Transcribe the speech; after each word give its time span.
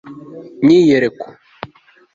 myiyereko 0.63 1.25